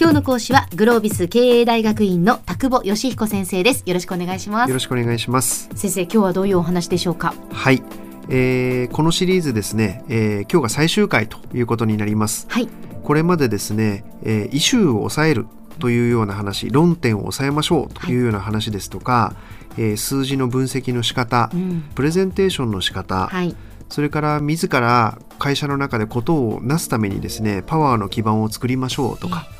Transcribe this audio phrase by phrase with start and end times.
[0.00, 3.82] 今日の講師はグロービス経営大学院の田久保義彦先生です。
[3.84, 4.70] よろしくお願いします。
[4.70, 5.68] よろしくお願いします。
[5.74, 7.34] 先生今日はどういうお話でしょうか？
[7.52, 7.82] はい、
[8.30, 12.46] えー、このシリーズですね、えー、今日が最終回ということになります。
[12.48, 12.68] はい。
[13.04, 15.46] これまでですね、えー、イシューを抑える
[15.80, 19.34] というような話論点を抑えましょうというような話ですとか、は
[19.76, 23.54] い、えー、数字の分析の仕方、うん、プレゼンテーションの仕方、はい、
[23.90, 29.59] それから自ら会社の中でことをなすためにですねパワーの基盤を作りましょうとか、えー、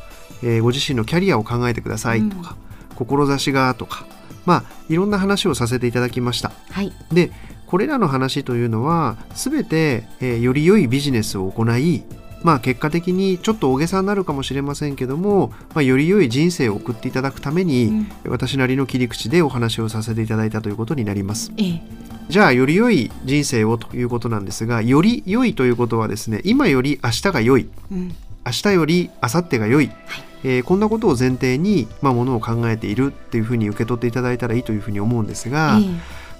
[0.62, 2.56] ご自身のキャリアを考えてくださいとか、
[2.90, 4.06] うん、志がとか
[4.46, 6.52] まあいろんな話をさせていただきました。
[6.70, 7.30] はい、で
[7.66, 12.02] これらの話というのは全て、えー、より良いビジネスを行い
[12.42, 21.52] まあ結果的にちょっと大げさになるかもしれませんけども、まあ、より良い人生を送っていただくために、うん、私なりの切り口でお話をさせていただいたということになります。
[21.58, 21.82] ええ、
[22.28, 35.84] じゃあより良い人生をということなんですがより良いということはですね今より明日が良い、うん、明日より明後日が良い、はい、えー、こんなことを前提に、まあ、ものを考えているっていうふうに受け取っていただいたらいいというふうに思うんですが、え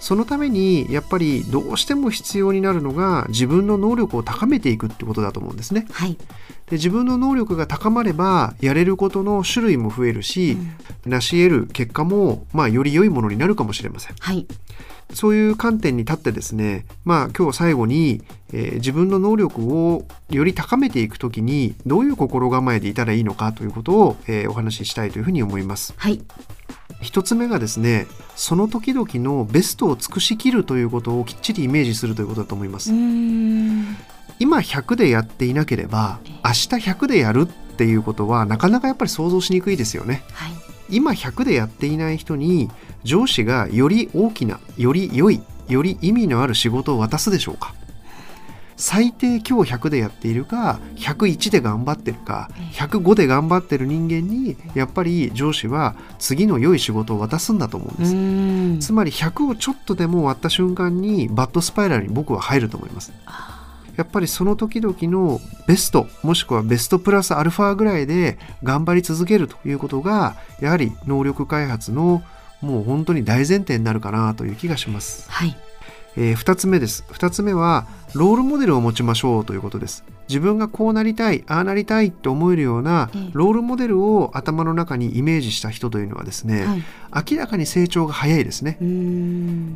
[0.01, 5.87] そのためにやっぱりどうしても必要になるのが自分の能力を高めていくってことだと思うんですね。
[5.91, 10.57] はい、で自分の能力が高まればやれることの種類も増えるし、
[11.05, 14.17] うん、成し得る結果も、まあ、より良いものになるかもしれません。
[14.19, 14.47] はい
[15.15, 18.23] そういう観点に立ってですね、まあ今日最後に、
[18.53, 25.95] えー、自分の能力をより高めていくときにどういう心構えでいたらいいのかということを、えー、お話ししたいというふうに思います。
[25.97, 26.21] はい。
[27.01, 32.91] 一つ目がですねその時々のベストを尽くしきるということをきっちりイメージするということだと思います。
[34.39, 40.53] 今100でやっていなければ明日100でやるっていうことはなかなかやっぱり想像しにくいですよね、はい、
[40.91, 42.71] 今100でやっていない人に
[43.05, 47.75] 上司がより大きなより良いより意味のある仕事を渡すでしょうか。
[48.77, 57.97] 最低今日100でやっているか101で頑張ってるか105で頑張ってる人間にやっぱり上司は次の良い仕事を渡すんだと思うん
[58.79, 58.87] です。
[58.89, 63.13] つまり100をちょっとでも割った瞬間にバッドスパイラルに僕は入ると思います
[64.01, 72.23] やっぱりその時々のベストもしくはベストプラスアルファぐらいで頑張り続けるということがやはり能力開発の
[72.63, 75.31] もう本当に大前提になるかなという気がします。
[75.31, 75.55] はい
[76.17, 77.05] えー、2つ目です。
[77.11, 80.03] 2つ目は、ロールモデルを持ちましょうということです。
[80.31, 86.85] 自分がこうなりたい、ああなりたいって思えるようなロールモデルを頭の中にイメージした人というのはですね、はい、
[87.33, 88.79] 明らかに成長が早いですね。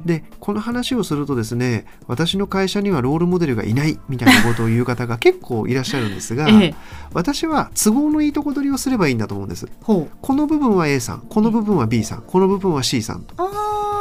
[0.07, 6.75] で、この話をするとですね、私の会社にはロールモデルがいないみたいなことを言う方が結構いらっしゃるんですが、 ええ、
[7.13, 9.67] 私は都合のいいとこ取りをすればいいんだと思うんです。
[9.83, 13.35] この部分は A さん、この部分は B さん、この部分は C さんと。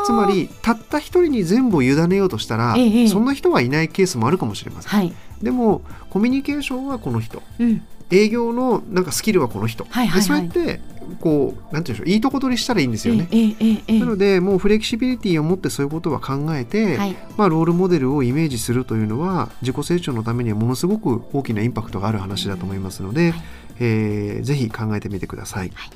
[0.05, 10.79] つまりたった一人に全部を委ねようとしたら、ええ、そんな人はいないケースもあるかもしれません、はい、でもコミュニケーションはこの人、うん、営業のなんかスキルはこの人、はいはいはい、そうやって
[11.19, 23.43] こうなんていうんでしょういいとこ取りしたらいいんですよね、え、なのでもうフレキシビリティを持ってそういうことは考えて、はい、まあ、ロールモデルをイメージするというのは自己成長のためにはものすごく大きなインパクトがある話だと思いますので、はい、
[23.79, 25.89] えー、ぜひ考えてみてください、は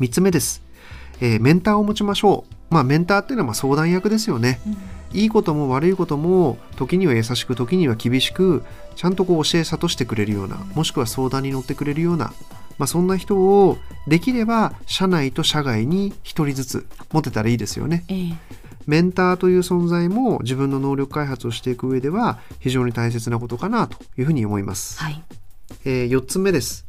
[0.00, 0.62] い、3つ目です
[1.20, 2.54] えー、メンターを持ちましょう。
[2.70, 8.64] まあ、メンターっていうのはまあ相談役ですよね、うん、いいことも悪いことも時には優しく時には厳しく
[8.96, 12.32] ちゃんとこう教え諭してくれるようなもしくは相談に乗ってくれるような、
[12.78, 18.04] まあ、そんな人をできれば社内と社外に1人ずつ持てたらいいですよね。
[18.08, 18.36] えー
[18.86, 25.00] メンターという存在も自分の能力開発をしていく上では非常に大切なことかなというふうに思います。
[25.00, 25.24] はい、
[25.86, 26.86] えー、4つ目です。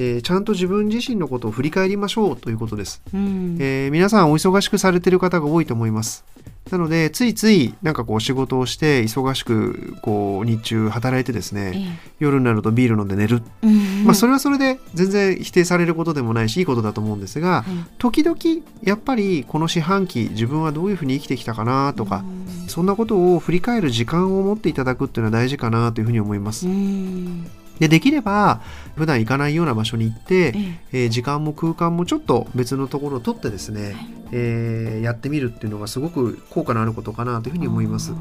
[0.00, 6.24] えー、ちゃんと自分自身のことを振り返りましょうということです、うん、えー、皆さんお忙しくされてる方が多いと思います。
[6.70, 17.64] なのでついついなんかこう仕事をして忙しくこう日中働いてですね、ええ、夜になるとビール飲んで寝る、うん、まあそれはそれで全然否定されることでもないしいいことだと思うんですが、はい、
[17.98, 18.36] 時々
[18.84, 22.18] やっぱりこの四半期自分はどういうふうに生きてきたかなとか、
[22.62, 26.66] うん、そんなことを振り返る時間を持っていただくっていうのは大事かなというふうに思います。
[27.80, 28.60] うんでできれば
[28.94, 30.52] 普段行かないような場所に行って、
[30.92, 31.06] ええ。
[31.06, 33.94] ー、時間も空間もちょっと別のところを取ってですね、はい、
[34.32, 38.12] えー、やってみるっていうのがすごく効果のあることかなというふうに思います。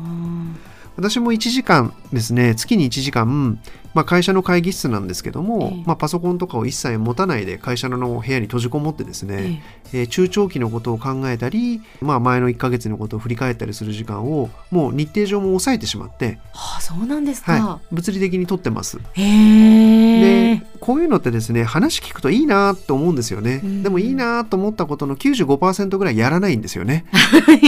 [0.99, 3.57] 私も1時間ですね月に1時間、
[3.93, 9.63] まあ、会社の会議室なんですけども、えまあ、パソコンとかを一切持たないで会社の部屋に閉じこもってですね、
[9.93, 10.03] ええ。
[10.03, 18.99] ー、中長期のことを考えたり、まあ、前の1か月のことを振り返ったりする時間をもう日程上も抑えてしまって、はあ、そうなんですか、はい、物理的に取ってます。
[19.15, 23.83] でこういうのってですね話聞くといいなと思うんですよね、うん。
[23.83, 27.05] でもいいなと思ったことの95%ぐらいやらないんですよね、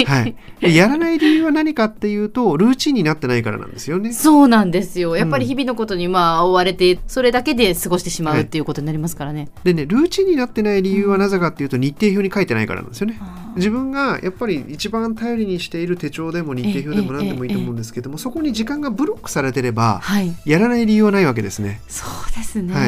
[0.06, 4.14] はい、でやらない理由は何かっていうとルーチンになってないからなんですよね。
[4.14, 5.16] そうなんですよ。
[5.16, 8.44] やっぱり日々のことにまあ追われて、それだけで過ごしてしまうはい。
[8.44, 9.50] っていうことになりますからね。
[9.64, 13.20] でねルーチンになってない理由はなぜかっていうと日程表に書いてないからなんですよね。
[13.56, 20.34] 自分がやっぱり一番頼りにしている手帳でも日程表でも何でもいいと思うんですけどもそこに時間がブロックされてればはい。
[20.46, 21.82] やらない理由はないわけですね。
[21.88, 22.74] そうですね。
[22.74, 22.86] は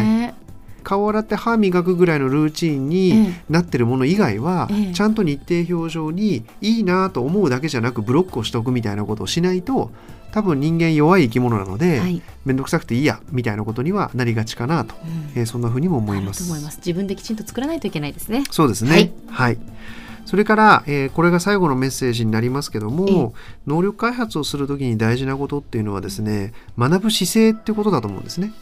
[0.83, 9.91] 顔洗って歯磨くぐらいのルーチンにええなってるもの以外はええちゃんと日程表上にいいなと思うだけじゃなくブロックをしておくみたいなことをしないと
[10.33, 12.21] 多分人間弱い生き物なのではい。
[12.43, 16.51] 面倒くさくていいやみたいなことにはなりがちかなと、うんえーそんなふうにも思います。
[16.77, 18.43] 自分できちんと作らないといけないですね。
[18.51, 19.13] そうですね。
[19.27, 19.57] ははいい。
[20.25, 23.33] それから、えーこれが最後のメッセージになりますけども、
[23.67, 28.53] 能力開発をするときに大事なことっていうのはですね、学ぶ姿勢ってことだと思うんですね。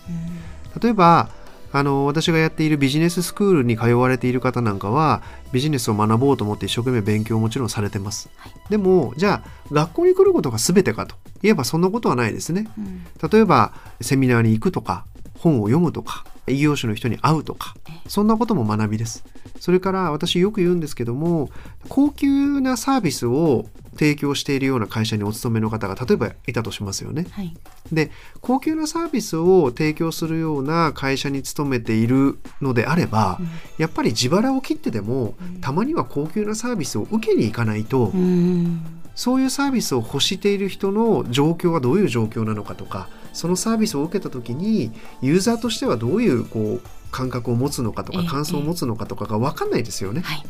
[0.81, 1.29] 例えば、
[1.73, 5.21] あの私がやっているビジネススクールに通われている方なんかは
[5.51, 8.53] ビジネスを学ぼうと思って一生懸命勉強をもちろんされてます、はい。
[8.69, 11.15] でもじゃあ学校に来ることが全てかと。
[11.43, 12.67] いえばそんなことはないですね。
[12.77, 13.05] うん。
[13.29, 15.05] 例えばセミナーに行くとか
[15.39, 17.75] 本を読むとか異業種の人に会うとか
[18.07, 19.23] そんなことも学びです
[19.59, 21.49] それから私よく言うんですけども
[21.87, 27.53] 高級なサービスを提供しているような会社にお勤めの方が例えばいたとしますよねはい。
[27.91, 33.47] で高級なサービスを提供するような会社に勤めているのであれば、うん
[33.77, 38.81] やっぱり自腹を切ってでも、うんたまには高級なサービスを受けに行かないと、うん。
[39.15, 44.91] そういうサービスを欲している人の状況はどういう状況なのかとかそのサービスを受けた時に
[45.21, 50.21] ユーザーとしてはどういうこう感覚を持つのかとかええ感想を持つのかとかが分かんないですよね。
[50.21, 50.45] はい。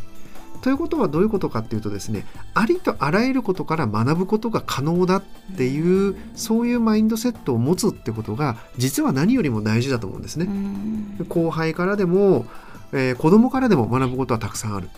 [0.61, 2.23] ということはどういうことかっていうとですね
[2.53, 5.23] ありとあらゆることから学ぶことが可能だっ
[5.57, 10.45] ていうそういうマインドセットを持つってことが実は何よりも大事だと思うんですね。
[10.45, 12.45] うん後輩からでも、
[12.93, 14.89] えー子供からでも学ぶことはたくさんある、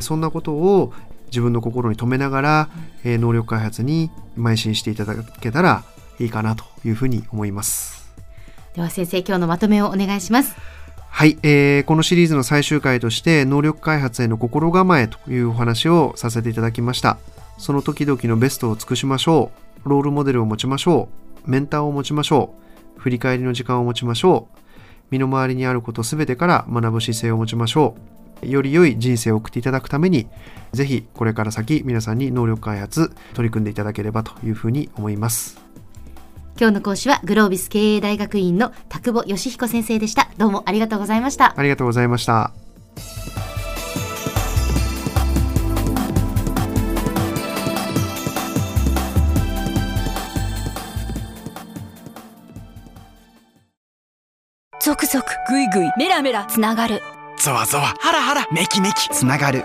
[0.00, 0.92] そんなことを
[1.26, 2.68] 自分の心に留めながら、
[3.04, 5.84] えー能力開発に邁進していただけたら
[6.18, 8.12] いいかなというふうに思います。
[8.74, 10.54] では先生、今日のまとめをお願いします。
[11.10, 17.18] はい、えーこのシリーズの最終回として能力開発への心構えというお話をさせていただきました。
[17.56, 19.52] その時々のベストを尽くしましょ
[19.84, 19.88] う。
[19.88, 21.08] ロールモデルを持ちましょ
[21.46, 21.50] う。
[21.50, 22.54] メンターを持ちましょ
[22.96, 23.00] う。
[23.00, 24.58] 振り返りの時間を持ちましょう。
[25.10, 28.14] 身の回りにあることすべてから学ぶ姿勢を持ちましょう。
[28.46, 30.26] より良い人生を送っていただくために
[30.72, 35.63] ぜひこれから先皆さんに能力開発取り組んでいただければというふうに思います
[36.58, 40.28] 今日の講師はグロービス経営大学院の田久保義彦先生でした。
[40.38, 41.54] どうもありがとうございました。
[41.56, 42.52] ありがとうございました
[54.80, 57.00] ゾクゾクグイグイメラメラつながる
[57.38, 59.64] ゾワゾワハラハラメキメキつながる